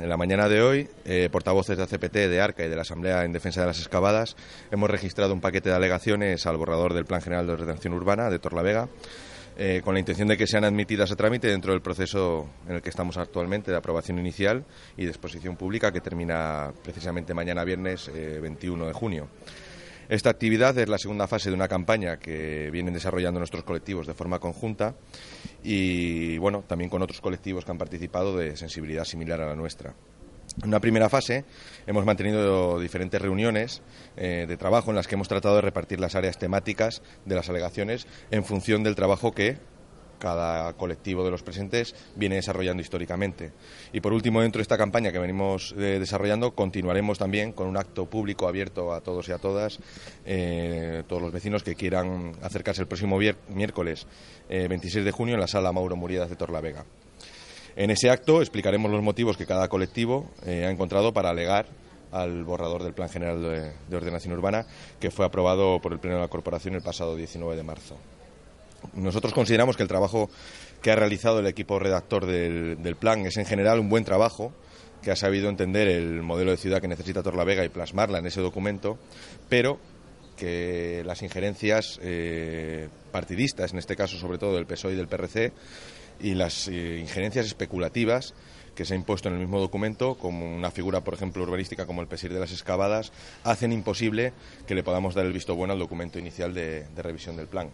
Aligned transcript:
En 0.00 0.08
la 0.08 0.16
mañana 0.16 0.48
de 0.48 0.62
hoy, 0.62 0.88
eh, 1.04 1.28
portavoces 1.30 1.76
de 1.76 1.82
ACPT, 1.82 2.14
de 2.14 2.40
ARCA 2.40 2.64
y 2.64 2.70
de 2.70 2.74
la 2.74 2.82
Asamblea 2.82 3.22
en 3.24 3.32
Defensa 3.32 3.60
de 3.60 3.66
las 3.66 3.80
Excavadas 3.80 4.34
hemos 4.70 4.88
registrado 4.88 5.34
un 5.34 5.42
paquete 5.42 5.68
de 5.68 5.74
alegaciones 5.74 6.46
al 6.46 6.56
borrador 6.56 6.94
del 6.94 7.04
Plan 7.04 7.20
General 7.20 7.46
de 7.46 7.52
Ordenación 7.52 7.92
Urbana 7.92 8.30
de 8.30 8.38
Torlavega 8.38 8.88
eh, 9.58 9.82
con 9.84 9.92
la 9.92 10.00
intención 10.00 10.26
de 10.28 10.38
que 10.38 10.46
sean 10.46 10.64
admitidas 10.64 11.12
a 11.12 11.16
trámite 11.16 11.48
dentro 11.48 11.72
del 11.72 11.82
proceso 11.82 12.48
en 12.66 12.76
el 12.76 12.82
que 12.82 12.88
estamos 12.88 13.18
actualmente 13.18 13.70
de 13.70 13.76
aprobación 13.76 14.18
inicial 14.18 14.64
y 14.96 15.04
de 15.04 15.10
exposición 15.10 15.56
pública 15.56 15.92
que 15.92 16.00
termina 16.00 16.72
precisamente 16.82 17.34
mañana 17.34 17.62
viernes 17.62 18.10
21 18.10 18.84
eh, 18.84 18.86
de 18.86 18.92
junio. 18.94 19.28
Esta 20.10 20.28
actividad 20.28 20.76
es 20.76 20.88
la 20.88 20.98
segunda 20.98 21.28
fase 21.28 21.50
de 21.50 21.54
una 21.54 21.68
campaña 21.68 22.16
que 22.18 22.68
vienen 22.72 22.92
desarrollando 22.92 23.38
nuestros 23.38 23.62
colectivos 23.62 24.08
de 24.08 24.14
forma 24.14 24.40
conjunta 24.40 24.96
y, 25.62 26.36
bueno, 26.38 26.64
también 26.66 26.90
con 26.90 27.00
otros 27.00 27.20
colectivos 27.20 27.64
que 27.64 27.70
han 27.70 27.78
participado 27.78 28.36
de 28.36 28.56
sensibilidad 28.56 29.04
similar 29.04 29.40
a 29.40 29.46
la 29.46 29.54
nuestra. 29.54 29.94
En 30.60 30.68
una 30.68 30.80
primera 30.80 31.08
fase 31.08 31.44
hemos 31.86 32.04
mantenido 32.04 32.80
diferentes 32.80 33.22
reuniones 33.22 33.82
eh, 34.16 34.46
de 34.48 34.56
trabajo 34.56 34.90
en 34.90 34.96
las 34.96 35.06
que 35.06 35.14
hemos 35.14 35.28
tratado 35.28 35.54
de 35.54 35.60
repartir 35.60 36.00
las 36.00 36.16
áreas 36.16 36.38
temáticas 36.38 37.02
de 37.24 37.36
las 37.36 37.48
alegaciones 37.48 38.08
en 38.32 38.42
función 38.42 38.82
del 38.82 38.96
trabajo 38.96 39.30
que 39.30 39.58
cada 40.20 40.72
colectivo 40.74 41.24
de 41.24 41.32
los 41.32 41.42
presentes 41.42 41.96
viene 42.14 42.36
desarrollando 42.36 42.80
históricamente. 42.80 43.50
Y 43.92 44.00
por 44.00 44.12
último, 44.12 44.40
dentro 44.40 44.60
de 44.60 44.62
esta 44.62 44.78
campaña 44.78 45.10
que 45.10 45.18
venimos 45.18 45.74
eh, 45.76 45.98
desarrollando, 45.98 46.52
continuaremos 46.54 47.18
también 47.18 47.52
con 47.52 47.66
un 47.66 47.76
acto 47.76 48.06
público 48.06 48.46
abierto 48.46 48.92
a 48.92 49.00
todos 49.00 49.28
y 49.28 49.32
a 49.32 49.38
todas, 49.38 49.80
eh, 50.24 51.02
todos 51.08 51.20
los 51.20 51.32
vecinos 51.32 51.64
que 51.64 51.74
quieran 51.74 52.36
acercarse 52.42 52.82
el 52.82 52.86
próximo 52.86 53.18
miércoles 53.48 54.06
26 54.48 55.04
de 55.04 55.10
junio 55.10 55.34
en 55.34 55.40
la 55.40 55.46
sala 55.46 55.72
Mauro 55.72 55.96
Muriedas 55.96 56.28
de 56.28 56.36
Torlavega. 56.36 56.84
En 57.76 57.90
ese 57.90 58.10
acto 58.10 58.40
explicaremos 58.40 58.90
los 58.90 59.02
motivos 59.02 59.36
que 59.36 59.46
cada 59.46 59.68
colectivo 59.68 60.30
eh, 60.44 60.64
ha 60.66 60.70
encontrado 60.70 61.12
para 61.12 61.30
alegar 61.30 61.66
al 62.12 62.44
borrador 62.44 62.82
del 62.82 62.92
Plan 62.92 63.08
General 63.08 63.40
de, 63.40 63.96
Ordenación 63.96 64.34
Urbana 64.34 64.66
que 64.98 65.10
fue 65.10 65.24
aprobado 65.24 65.80
por 65.80 65.92
el 65.92 66.00
Pleno 66.00 66.16
de 66.16 66.22
la 66.22 66.28
Corporación 66.28 66.74
el 66.74 66.82
pasado 66.82 67.14
19 67.14 67.56
de 67.56 67.62
marzo. 67.62 67.96
Nosotros 68.94 69.32
consideramos 69.32 69.76
que 69.76 69.82
el 69.82 69.88
trabajo 69.88 70.30
que 70.82 70.90
ha 70.90 70.96
realizado 70.96 71.40
el 71.40 71.46
equipo 71.46 71.78
redactor 71.78 72.26
del, 72.26 72.96
plan 72.96 73.26
es 73.26 73.36
en 73.36 73.46
general 73.46 73.78
un 73.78 73.88
buen 73.88 74.04
trabajo 74.04 74.52
que 75.02 75.10
ha 75.10 75.16
sabido 75.16 75.48
entender 75.48 75.88
el 75.88 76.22
modelo 76.22 76.50
de 76.50 76.56
ciudad 76.56 76.80
que 76.80 76.88
necesita 76.88 77.22
Torlavega 77.22 77.64
y 77.64 77.68
plasmarla 77.68 78.18
en 78.18 78.26
ese 78.26 78.40
documento, 78.40 78.98
pero 79.48 79.78
que 80.36 81.02
las 81.04 81.22
injerencias 81.22 81.98
eh, 82.02 82.88
partidistas, 83.12 83.72
en 83.72 83.78
este 83.78 83.96
caso 83.96 84.16
sobre 84.18 84.38
todo 84.38 84.54
del 84.54 84.66
PSOE 84.66 84.92
y 84.92 84.96
del 84.96 85.08
PRC, 85.08 85.52
y 86.22 86.34
las 86.34 86.68
eh, 86.68 86.98
injerencias 86.98 87.46
especulativas 87.46 88.34
que 88.74 88.84
se 88.84 88.94
ha 88.94 88.96
impuesto 88.96 89.28
en 89.28 89.34
el 89.34 89.40
mismo 89.40 89.60
documento, 89.60 90.14
como 90.14 90.54
una 90.54 90.70
figura, 90.70 91.02
por 91.02 91.14
ejemplo, 91.14 91.42
urbanística 91.42 91.86
como 91.86 92.00
el 92.00 92.06
Pesir 92.06 92.32
de 92.32 92.40
las 92.40 92.52
Excavadas, 92.52 93.12
hacen 93.44 93.72
imposible 93.72 94.32
que 94.66 94.74
le 94.74 94.82
podamos 94.82 95.14
dar 95.14 95.26
el 95.26 95.32
visto 95.32 95.54
bueno 95.54 95.72
al 95.72 95.78
documento 95.78 96.18
inicial 96.18 96.54
de, 96.54 96.86
revisión 96.96 97.36
del 97.36 97.48
plan. 97.48 97.70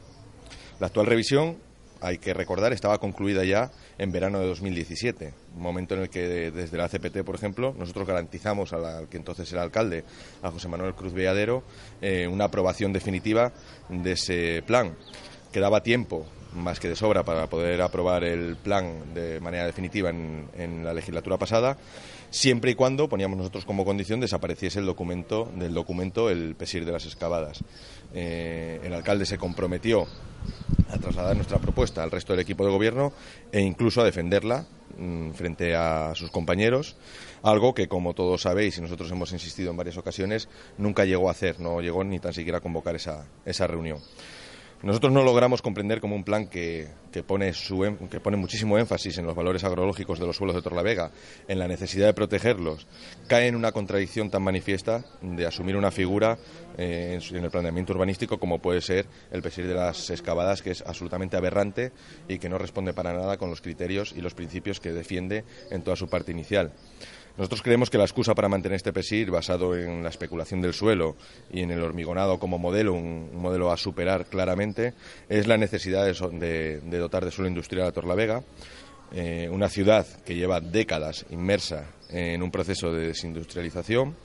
La 0.78 0.88
actual 0.88 1.06
revisión, 1.06 1.56
hay 2.00 2.19
que 2.19 2.34
recordar, 2.34 2.72
estaba 2.72 2.98
concluida 2.98 3.44
ya 3.44 3.70
en 3.98 4.12
verano 4.12 4.41
de 4.41 4.46
2017, 4.46 5.32
momento 5.56 5.94
en 5.94 6.02
el 6.02 6.10
que 6.10 6.50
desde 6.50 6.77
la 6.77 6.88
CPT, 6.88 7.24
por 7.24 7.34
ejemplo, 7.34 7.74
nosotros 7.78 8.06
garantizamos 8.06 8.72
al, 8.74 9.08
que 9.08 9.16
entonces 9.16 9.50
era 9.52 9.62
alcalde, 9.62 10.04
a 10.42 10.50
José 10.50 10.69
Manuel 10.69 10.94
Cruz 10.94 11.14
Villadero, 11.14 11.62
eh, 12.02 12.28
una 12.28 12.44
aprobación 12.44 12.92
definitiva 12.92 13.52
de 13.88 14.12
ese 14.12 14.62
plan. 14.66 14.94
Quedaba 15.50 15.82
tiempo 15.82 16.27
más 16.57 16.81
que 16.81 16.89
de 16.89 16.97
sobra 16.97 17.23
para 17.23 17.47
poder 17.49 17.81
aprobar 17.83 18.25
el 18.25 18.57
plan 18.57 19.15
de 19.15 19.41
manera 19.41 19.67
definitiva 19.67 20.11
en, 20.11 20.85
la 20.85 20.93
legislatura 20.93 21.37
pasada, 21.37 21.77
siempre 22.31 22.73
y 22.73 22.75
cuando 22.75 23.09
poníamos 23.09 23.39
nosotros 23.39 23.65
como 23.65 23.85
condición 23.85 24.21
desapareciese 24.21 24.79
el 24.79 24.87
documento 24.87 25.51
del 25.55 25.75
documento 25.75 26.31
el 26.31 26.55
pesir 26.57 26.84
de 26.84 26.93
las 26.93 27.05
excavadas. 27.05 27.61
Eh, 28.15 28.81
el 28.83 28.95
alcalde 28.95 29.27
se 29.27 29.39
comprometió 29.39 30.07
a 30.89 30.99
trasladar 30.99 31.37
nuestra 31.37 31.59
propuesta 31.59 32.03
al 32.03 32.11
resto 32.11 32.33
del 32.33 32.41
equipo 32.41 32.65
de 32.65 32.71
gobierno 32.71 33.12
e 33.53 33.61
incluso 33.61 34.00
a 34.00 34.05
defenderla 34.05 34.66
mm, 34.99 35.33
frente 35.33 35.75
a 35.75 36.12
sus 36.15 36.31
compañeros, 36.31 36.97
algo 37.43 37.75
que, 37.75 37.89
como 37.89 38.15
todos 38.15 38.43
sabéis 38.43 38.78
y 38.78 38.81
nosotros 38.81 39.11
hemos 39.11 39.33
insistido 39.33 39.71
en 39.71 39.77
varias 39.77 39.97
ocasiones, 39.97 40.49
nunca 40.78 41.05
llegó 41.05 41.28
a 41.28 41.33
hacer, 41.33 41.61
no 41.61 41.81
llegó 41.81 42.05
ni 42.05 42.19
tan 42.19 42.33
siquiera 42.33 42.59
a 42.59 42.62
convocar 42.62 42.97
esa, 42.97 43.27
esa 43.45 43.66
reunión. 43.66 44.00
Nosotros 44.82 45.10
no 45.10 45.22
logramos 45.22 45.62
comprender 45.62 46.00
como 46.00 46.16
un 46.16 46.22
plan 46.22 46.48
que, 46.48 46.88
pone 47.26 47.53
que 48.10 48.20
pone 48.20 48.37
muchísimo 48.37 48.78
énfasis 48.78 49.16
en 49.16 49.26
los 49.26 49.34
valores 49.34 49.64
agrológicos 49.64 50.19
de 50.19 50.26
los 50.26 50.37
suelos 50.37 50.54
de 50.54 50.62
Torlavega, 50.62 51.10
en 51.48 51.59
la 51.59 51.66
necesidad 51.66 52.06
de 52.06 52.14
protegerlos, 52.14 52.86
cae 53.26 53.48
en 53.48 53.56
una 53.56 53.72
contradicción 53.72 54.31
tan 54.31 54.42
manifiesta 54.42 55.03
de 55.22 55.47
asumir 55.47 55.76
una 55.76 55.91
figura 55.91 56.38
eh, 56.76 57.19
en, 57.31 57.44
el 57.44 57.50
planeamiento 57.50 57.94
urbanístico 57.94 58.38
como 58.38 58.59
puede 58.59 58.82
ser 58.82 59.06
el 59.31 59.41
pesir 59.41 59.66
de 59.66 59.75
las 59.75 60.10
excavadas, 60.10 60.60
que 60.60 60.72
es 60.72 60.82
absolutamente 60.86 61.38
aberrante 61.38 61.92
y 62.28 62.38
que 62.38 62.50
no 62.50 62.59
responde 62.59 62.92
para 62.92 63.15
nada 63.15 63.38
con 63.38 63.48
los 63.48 63.62
criterios 63.62 64.12
y 64.15 64.20
los 64.20 64.34
principios 64.34 64.78
que 64.78 64.92
defiende 64.92 65.44
en 65.70 65.82
toda 65.82 65.97
su 65.97 66.09
parte 66.09 66.32
inicial. 66.32 66.72
Nosotros 67.36 67.60
creemos 67.60 67.91
que 67.91 67.98
la 67.98 68.04
excusa 68.04 68.34
para 68.34 68.48
mantener 68.48 68.76
este 68.76 68.94
PESIR, 68.94 69.30
basado 69.30 69.76
en 69.76 70.02
la 70.02 70.08
especulación 70.08 70.62
del 70.62 70.72
suelo 70.72 71.16
y 71.52 71.60
en 71.60 71.70
el 71.70 71.82
hormigonado 71.82 72.38
como 72.38 72.58
modelo, 72.58 72.94
un, 72.94 73.30
modelo 73.34 73.70
a 73.70 73.76
superar 73.76 74.24
claramente, 74.24 74.94
es 75.28 75.47
la 75.47 75.58
necesidad 75.58 76.06
de, 76.06 76.80
dotar 76.98 77.26
de 77.26 77.30
suelo 77.30 77.48
industrial 77.48 77.88
a 77.88 77.92
Torlavega, 77.92 78.42
eh, 79.12 79.50
una 79.50 79.69
ciudad 79.69 80.06
que 80.24 80.34
lleva 80.34 80.60
décadas 80.60 81.26
inmersa 81.28 81.91
en 82.08 82.42
un 82.42 82.50
proceso 82.50 82.91
de 82.91 83.08
desindustrialización 83.08 84.16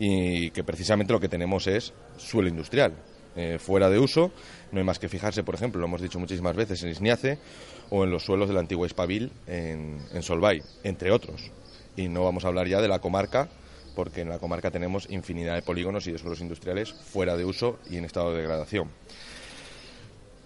y 0.00 0.50
que 0.50 0.64
precisamente 0.64 1.12
lo 1.12 1.20
que 1.20 1.28
tenemos 1.28 1.68
es 1.68 1.94
suelo 2.16 2.48
industrial. 2.48 2.94
Eh, 3.36 3.58
fuera 3.58 3.90
de 3.90 3.98
uso, 3.98 4.32
no 4.72 4.80
hay 4.80 4.84
más 4.84 4.98
que 4.98 5.08
fijarse, 5.08 5.44
por 5.44 5.54
ejemplo, 5.54 5.80
lo 5.80 5.86
hemos 5.86 6.00
dicho 6.00 6.18
muchísimas 6.18 6.56
veces, 6.56 6.82
en 6.82 6.88
Isniace 6.88 7.38
o 7.90 8.02
en 8.02 8.10
los 8.10 8.24
suelos 8.24 8.48
de 8.48 8.54
la 8.54 8.60
antigua 8.60 8.86
Espavil 8.86 9.30
en, 9.46 9.98
en 10.12 10.22
Solvay, 10.22 10.62
entre 10.82 11.12
otros 11.12 11.52
y 11.96 12.08
no 12.08 12.24
vamos 12.24 12.44
a 12.44 12.48
hablar 12.48 12.68
ya 12.68 12.80
de 12.80 12.88
la 12.88 13.00
comarca, 13.00 13.48
porque 13.94 14.20
en 14.20 14.28
la 14.28 14.38
comarca 14.38 14.70
tenemos 14.70 15.08
infinidad 15.10 15.54
de 15.54 15.62
polígonos 15.62 16.06
y 16.06 16.12
de 16.12 16.18
suelos 16.18 16.40
industriales 16.40 16.92
fuera 16.92 17.36
de 17.36 17.44
uso 17.44 17.78
y 17.90 17.96
en 17.96 18.04
estado 18.04 18.32
de 18.32 18.38
degradación. 18.38 18.90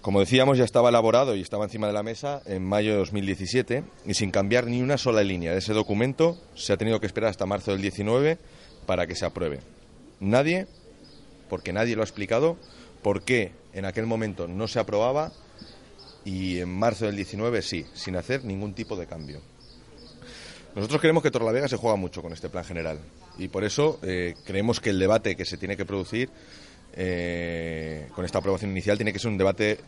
Como 0.01 0.21
decíamos, 0.21 0.57
ya 0.57 0.65
estaba 0.65 0.89
elaborado 0.89 1.37
y 1.37 1.43
estaba 1.43 1.65
encima 1.65 1.87
de 1.87 1.93
la 1.93 2.03
mesa 2.03 2.41
en 2.47 2.65
mayo 2.65 2.93
de 2.93 2.99
2017 2.99 3.85
y 4.07 4.15
sin 4.15 4.31
cambiar 4.31 4.67
ni 4.67 4.81
una 4.81 4.97
sola 4.97 5.23
línea 5.23 5.53
de 5.53 5.59
ese 5.59 5.75
documento 5.75 6.39
se 6.55 6.73
ha 6.73 6.79
tenido 6.79 7.01
que 7.01 7.07
esperar 7.07 7.29
hasta 7.29 7.45
marzo 7.45 7.73
del 7.73 7.83
19 7.83 8.39
para 8.87 9.07
que 9.07 9.15
se 9.15 9.27
apruebe. 9.27 9.59
Nadie, 10.19 10.69
porque 11.51 11.75
nadie 11.75 11.97
lo 11.97 12.03
ha 12.03 12.05
explicado, 12.05 12.57
por 13.03 13.25
qué 13.25 13.53
en 13.75 13.85
aquel 13.85 14.07
momento 14.07 14.49
no 14.49 14.69
se 14.69 14.79
aprobaba 14.79 15.33
y 16.25 16.61
en 16.61 16.71
marzo 16.71 17.05
del 17.05 17.17
19 17.17 17.61
sí, 17.61 17.85
sin 17.93 18.17
hacer 18.17 18.45
ningún 18.45 18.73
tipo 18.73 18.97
de 18.97 19.07
cambio. 19.07 19.43
Nosotros 20.75 21.01
creemos 21.01 21.23
que 21.23 21.31
Torlavega 21.31 21.69
se 21.69 21.77
juega 21.77 21.97
mucho 21.97 22.23
con 22.23 22.33
este 22.33 22.49
plan 22.49 22.65
general 22.65 22.99
y 23.39 23.49
por 23.49 23.65
eso 23.65 23.99
eh, 24.03 24.35
creemos 24.45 24.81
que 24.81 24.91
el 24.91 24.99
debate 24.99 25.35
que 25.35 25.45
se 25.45 25.57
tiene 25.57 25.77
que 25.77 25.85
producir 25.85 26.31
eh, 26.93 28.09
con 28.15 28.25
esta 28.25 28.39
aprobación 28.39 28.71
inicial 28.71 28.97
tiene 28.97 29.13
que 29.13 29.19
ser 29.19 29.31
un 29.31 29.39
debate 29.39 29.79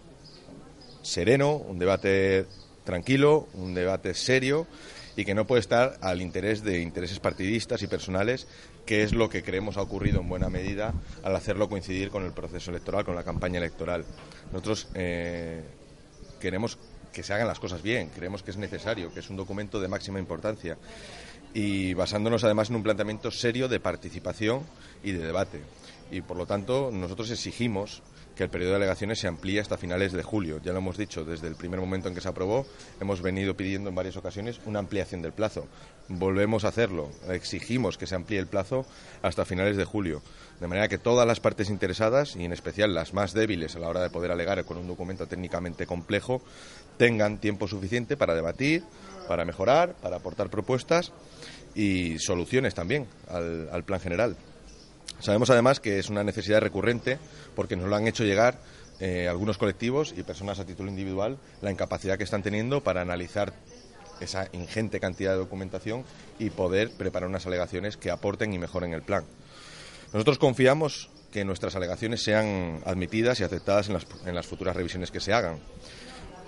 sereno, 1.02 1.56
un 1.56 1.78
debate 1.78 2.46
tranquilo, 2.84 3.48
un 3.54 3.74
debate 3.74 4.14
serio 4.14 4.66
y 5.16 5.24
que 5.24 5.34
no 5.34 5.46
puede 5.46 5.60
estar 5.60 5.98
al 6.00 6.22
interés 6.22 6.64
de 6.64 6.80
intereses 6.80 7.20
partidistas 7.20 7.82
y 7.82 7.86
personales, 7.86 8.46
que 8.86 9.02
es 9.02 9.12
lo 9.12 9.28
que 9.28 9.42
creemos 9.42 9.76
ha 9.76 9.82
ocurrido 9.82 10.20
en 10.20 10.28
buena 10.28 10.48
medida 10.48 10.94
al 11.22 11.36
hacerlo 11.36 11.68
coincidir 11.68 12.10
con 12.10 12.24
el 12.24 12.32
proceso 12.32 12.70
electoral, 12.70 13.04
con 13.04 13.14
la 13.14 13.22
campaña 13.22 13.58
electoral. 13.58 14.04
Nosotros 14.52 14.88
eh, 14.94 15.62
queremos 16.40 16.78
que 17.12 17.22
se 17.22 17.32
hagan 17.34 17.48
las 17.48 17.60
cosas 17.60 17.82
bien. 17.82 18.08
Creemos 18.08 18.42
que 18.42 18.50
es 18.50 18.56
necesario, 18.56 19.12
que 19.12 19.20
es 19.20 19.30
un 19.30 19.36
documento 19.36 19.80
de 19.80 19.88
máxima 19.88 20.18
importancia 20.18 20.76
y 21.54 21.94
basándonos 21.94 22.44
además 22.44 22.70
en 22.70 22.76
un 22.76 22.82
planteamiento 22.82 23.30
serio 23.30 23.68
de 23.68 23.80
participación 23.80 24.62
y 25.02 25.12
de 25.12 25.26
debate. 25.26 25.60
Y 26.10 26.22
por 26.22 26.36
lo 26.36 26.46
tanto, 26.46 26.90
nosotros 26.92 27.30
exigimos 27.30 28.02
que 28.36 28.44
el 28.44 28.50
periodo 28.50 28.70
de 28.70 28.76
alegaciones 28.76 29.18
se 29.18 29.28
amplíe 29.28 29.60
hasta 29.60 29.76
finales 29.76 30.12
de 30.12 30.22
julio. 30.22 30.60
Ya 30.62 30.72
lo 30.72 30.78
hemos 30.78 30.96
dicho 30.96 31.24
desde 31.24 31.48
el 31.48 31.56
primer 31.56 31.80
momento 31.80 32.08
en 32.08 32.14
que 32.14 32.20
se 32.20 32.28
aprobó, 32.28 32.66
hemos 33.00 33.22
venido 33.22 33.56
pidiendo 33.56 33.88
en 33.88 33.94
varias 33.94 34.16
ocasiones 34.16 34.60
una 34.64 34.78
ampliación 34.78 35.22
del 35.22 35.32
plazo. 35.32 35.66
Volvemos 36.08 36.64
a 36.64 36.68
hacerlo, 36.68 37.10
exigimos 37.28 37.98
que 37.98 38.06
se 38.06 38.14
amplíe 38.14 38.38
el 38.38 38.46
plazo 38.46 38.86
hasta 39.22 39.44
finales 39.44 39.76
de 39.76 39.84
julio, 39.84 40.22
de 40.60 40.66
manera 40.66 40.88
que 40.88 40.98
todas 40.98 41.26
las 41.26 41.40
partes 41.40 41.70
interesadas, 41.70 42.36
y 42.36 42.44
en 42.44 42.52
especial 42.52 42.94
las 42.94 43.14
más 43.14 43.32
débiles 43.32 43.76
a 43.76 43.78
la 43.78 43.88
hora 43.88 44.02
de 44.02 44.10
poder 44.10 44.30
alegar 44.30 44.64
con 44.64 44.76
un 44.76 44.86
documento 44.86 45.26
técnicamente 45.26 45.86
complejo, 45.86 46.42
tengan 46.96 47.38
tiempo 47.38 47.68
suficiente 47.68 48.16
para 48.16 48.34
debatir, 48.34 48.84
para 49.28 49.44
mejorar, 49.44 49.94
para 49.94 50.16
aportar 50.16 50.50
propuestas 50.50 51.12
y 51.74 52.18
soluciones 52.18 52.74
también 52.74 53.06
al, 53.28 53.84
plan 53.84 54.00
general. 54.00 54.36
Sabemos 55.22 55.50
además 55.50 55.78
que 55.78 56.00
es 56.00 56.10
una 56.10 56.24
necesidad 56.24 56.60
recurrente 56.60 57.16
porque 57.54 57.76
nos 57.76 57.88
lo 57.88 57.94
han 57.94 58.08
hecho 58.08 58.24
llegar 58.24 58.58
eh, 58.98 59.28
algunos 59.28 59.56
colectivos 59.56 60.12
y 60.16 60.24
personas 60.24 60.58
a 60.58 60.66
título 60.66 60.90
individual 60.90 61.38
la 61.60 61.70
incapacidad 61.70 62.18
que 62.18 62.24
están 62.24 62.42
teniendo 62.42 62.82
para 62.82 63.02
analizar 63.02 63.52
esa 64.20 64.48
ingente 64.52 64.98
cantidad 64.98 65.30
de 65.30 65.38
documentación 65.38 66.04
y 66.40 66.50
poder 66.50 66.90
preparar 66.90 67.28
unas 67.28 67.46
alegaciones 67.46 67.96
que 67.96 68.10
aporten 68.10 68.52
y 68.52 68.58
mejoren 68.58 68.94
el 68.94 69.02
plan. 69.02 69.24
Nosotros 70.12 70.38
confiamos 70.38 71.08
que 71.30 71.44
nuestras 71.44 71.76
alegaciones 71.76 72.22
sean 72.22 72.80
admitidas 72.84 73.38
y 73.38 73.44
aceptadas 73.44 73.86
en 73.86 73.94
las, 73.94 74.06
en 74.26 74.34
las 74.34 74.46
futuras 74.46 74.74
revisiones 74.74 75.12
que 75.12 75.20
se 75.20 75.32
hagan 75.32 75.60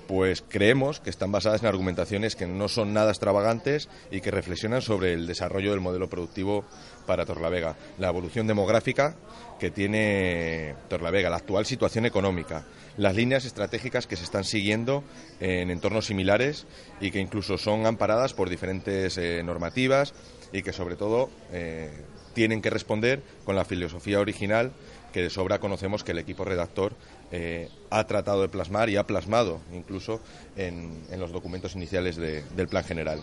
pues 0.06 0.44
creemos 0.48 1.00
que 1.00 1.10
están 1.10 1.32
basadas 1.32 1.62
en 1.62 1.68
argumentaciones 1.68 2.36
que 2.36 2.46
no 2.46 2.68
son 2.68 2.92
nada 2.92 3.10
extravagantes 3.10 3.88
y 4.10 4.20
que 4.20 4.30
reflexionan 4.30 4.82
sobre 4.82 5.12
el 5.12 5.26
desarrollo 5.26 5.70
del 5.70 5.80
modelo 5.80 6.08
productivo 6.08 6.64
para 7.06 7.26
Torlavega, 7.26 7.76
la 7.98 8.08
evolución 8.08 8.46
demográfica 8.46 9.16
que 9.58 9.70
tiene 9.70 10.74
Torlavega, 10.88 11.30
la 11.30 11.36
actual 11.36 11.66
situación 11.66 12.06
económica, 12.06 12.64
las 12.96 13.14
líneas 13.14 13.44
estratégicas 13.44 14.06
que 14.06 14.16
se 14.16 14.24
están 14.24 14.44
siguiendo 14.44 15.04
en 15.40 15.70
entornos 15.70 16.06
similares 16.06 16.66
y 17.00 17.10
que 17.10 17.20
incluso 17.20 17.58
son 17.58 17.86
amparadas 17.86 18.34
por 18.34 18.50
diferentes 18.50 19.16
eh, 19.18 19.42
normativas 19.44 20.14
y 20.52 20.62
que 20.62 20.72
sobre 20.72 20.96
todo 20.96 21.30
eh, 21.52 21.90
tienen 22.34 22.62
que 22.62 22.70
responder 22.70 23.22
con 23.44 23.56
la 23.56 23.64
filosofía 23.64 24.20
original 24.20 24.72
que 25.14 25.22
de 25.22 25.30
sobra 25.30 25.60
conocemos 25.60 26.02
que 26.02 26.10
el 26.10 26.18
equipo 26.18 26.44
redactor 26.44 26.92
eh, 27.30 27.68
ha 27.90 28.02
tratado 28.04 28.42
de 28.42 28.48
plasmar 28.48 28.90
y 28.90 28.96
ha 28.96 29.06
plasmado 29.06 29.60
incluso 29.72 30.20
en, 30.56 31.06
los 31.16 31.30
documentos 31.30 31.76
iniciales 31.76 32.16
del 32.16 32.68
plan 32.68 32.82
general. 32.82 33.22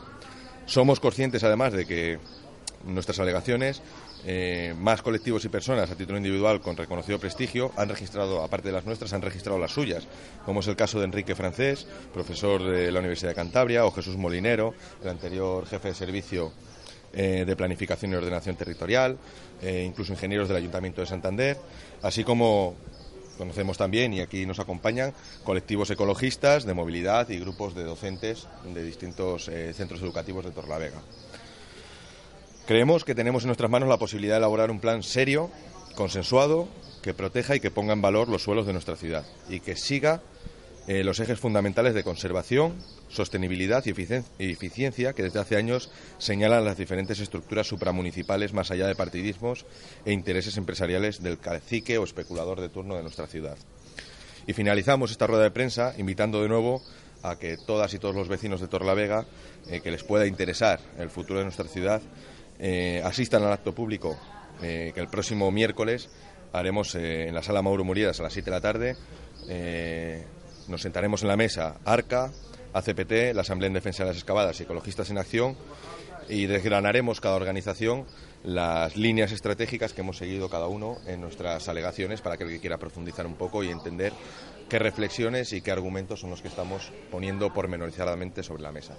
Somos 0.66 1.02
conscientes 1.02 1.44
además 1.44 1.74
de 1.74 1.86
que 1.86 2.18
nuestras 2.86 3.20
alegaciones, 3.20 3.82
eh, 4.26 4.74
más 4.80 5.02
colectivos 5.02 5.44
y 5.44 5.50
personas 5.50 5.92
a 5.92 5.98
título 5.98 6.18
individual 6.18 6.62
con 6.62 6.78
reconocido 6.78 7.20
prestigio 7.20 7.74
han 7.76 7.90
registrado, 7.90 8.42
aparte 8.42 8.70
de 8.70 8.74
las 8.74 8.86
nuestras, 8.86 9.12
han 9.12 9.22
registrado 9.22 9.60
las 9.60 9.72
suyas, 9.72 10.08
como 10.46 10.62
es 10.62 10.68
el 10.68 10.78
caso 10.78 10.98
de 10.98 11.06
Enrique 11.06 11.36
Francés, 11.36 11.86
profesor 12.14 12.64
de 12.64 12.90
la 12.90 13.00
Universidad 13.00 13.32
de 13.32 13.36
Cantabria, 13.36 13.86
o 13.86 13.92
Jesús 13.92 14.16
Molinero, 14.16 14.74
el 15.04 15.10
anterior 15.10 15.68
jefe 15.68 15.90
de 15.90 15.96
servicio 15.96 16.54
eh, 17.14 17.44
de 17.46 17.56
Planificación 17.56 18.12
y 18.12 18.16
Ordenación 18.16 18.56
Territorial, 18.56 19.18
eh, 19.62 19.84
incluso 19.86 20.14
ingenieros 20.14 20.48
del 20.48 20.58
Ayuntamiento 20.58 21.02
de 21.02 21.08
Santander, 21.08 21.58
así 22.02 22.24
como 22.24 22.76
conocemos 23.38 23.78
también, 23.78 24.14
y 24.14 24.22
aquí 24.22 24.46
nos 24.46 24.60
acompañan, 24.60 25.14
colectivos 25.44 25.90
ecologistas 25.90 26.64
de 26.64 26.74
movilidad 26.74 27.28
y 27.30 27.40
grupos 27.40 27.74
de 27.74 27.84
docentes 27.84 28.48
de 28.72 28.84
distintos 28.84 29.48
eh, 29.48 29.74
centros 29.74 30.02
educativos 30.02 30.46
de 30.46 30.52
Torlavega. 30.52 31.02
Creemos 32.68 33.04
que 33.04 33.16
tenemos 33.16 33.44
en 33.44 33.48
nuestras 33.48 33.72
manos 33.72 33.90
la 33.90 33.98
posibilidad 33.98 34.36
de 34.36 34.40
elaborar 34.40 34.70
un 34.70 34.80
plan 34.80 35.02
serio, 35.02 35.50
consensuado, 35.96 36.68
que 37.02 37.14
proteja 37.14 37.56
y 37.56 37.60
que 37.60 37.72
ponga 37.72 37.94
en 37.94 38.02
valor 38.02 38.30
los 38.30 38.44
suelos 38.44 38.68
de 38.68 38.74
nuestra 38.74 38.96
ciudad 38.96 39.26
y 39.50 39.60
que 39.60 39.76
siga 39.76 40.22
eh, 40.88 41.04
los 41.04 41.20
ejes 41.20 41.40
fundamentales 41.40 41.94
de 41.94 42.04
conservación, 42.04 42.74
sostenibilidad 43.08 43.84
y 43.86 43.92
eficiencia 44.52 45.14
que 45.14 45.22
desde 45.22 45.40
hace 45.40 45.56
años 45.56 45.92
señalan 46.18 46.66
las 46.66 46.78
diferentes 46.78 47.20
estructuras 47.20 47.68
supramunicipales 47.68 48.54
más 48.54 48.72
allá 48.72 48.88
de 48.88 48.96
partidismos 48.96 49.66
e 50.06 50.12
intereses 50.12 50.58
empresariales 50.58 51.22
del 51.22 51.38
cacique 51.38 52.00
o 52.00 52.04
especulador 52.04 52.60
de 52.60 52.70
turno 52.70 52.96
de 52.96 53.04
nuestra 53.04 53.28
ciudad. 53.28 53.58
Y 54.48 54.54
finalizamos 54.54 55.12
esta 55.12 55.28
rueda 55.28 55.44
de 55.44 55.52
prensa 55.52 55.94
invitando 56.00 56.42
de 56.42 56.50
nuevo 56.50 56.82
a 57.22 57.38
que 57.38 57.58
todas 57.58 57.94
y 57.94 58.00
todos 58.00 58.16
los 58.16 58.28
vecinos 58.28 58.60
de 58.60 58.68
Torlavega 58.68 59.28
eh, 59.70 59.82
que 59.82 59.92
les 59.92 60.04
pueda 60.04 60.26
interesar 60.26 60.80
el 60.98 61.12
futuro 61.12 61.40
de 61.40 61.46
nuestra 61.46 61.68
ciudad 61.68 62.02
eh, 62.58 63.04
asistan 63.06 63.44
al 63.44 63.54
acto 63.54 63.74
público 63.74 64.18
que 64.60 64.94
el 64.96 65.08
próximo 65.08 65.50
miércoles 65.50 66.08
haremos 66.54 66.94
en 66.94 67.34
la 67.34 67.42
sala 67.42 67.64
Mauro 67.64 67.84
Muridas 67.84 68.20
a 68.20 68.24
las 68.24 68.34
7 68.34 68.46
de 68.46 68.56
la 68.56 68.62
tarde 68.62 68.96
nos 70.68 70.82
sentaremos 70.82 71.22
en 71.22 71.28
la 71.28 71.38
mesa 71.38 71.76
ARCA, 71.86 72.32
ACPT, 72.74 73.34
la 73.34 73.42
Asamblea 73.42 73.68
en 73.68 73.74
Defensa 73.74 74.04
de 74.04 74.10
las 74.10 74.18
Excavadas 74.18 74.60
y 74.60 74.64
Ecologistas 74.64 75.10
en 75.10 75.18
Acción 75.18 75.58
y 76.30 76.46
desgranaremos 76.46 77.20
cada 77.20 77.36
organización 77.36 78.06
las 78.44 78.96
líneas 78.96 79.32
estratégicas 79.32 79.94
que 79.94 80.02
hemos 80.02 80.18
seguido 80.18 80.50
cada 80.50 80.68
uno 80.68 80.98
en 81.06 81.22
nuestras 81.22 81.68
alegaciones 81.68 82.22
para 82.22 82.38
que 82.38 82.44
el 82.46 82.50
que 82.50 82.60
quiera 82.60 82.78
profundizar 82.78 83.28
un 83.28 83.36
poco 83.36 83.64
y 83.64 83.70
entender 83.70 84.14
qué 84.70 84.80
reflexiones 84.80 85.54
y 85.54 85.62
qué 85.62 85.72
argumentos 85.72 86.22
son 86.22 86.30
los 86.30 86.42
que 86.42 86.48
estamos 86.48 86.92
poniendo 87.12 87.54
pormenorizadamente 87.54 88.44
sobre 88.44 88.64
la 88.64 88.72
mesa. 88.72 88.96